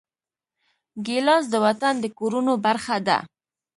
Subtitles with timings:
[1.05, 3.17] ګیلاس د وطن د کورونو برخه ده.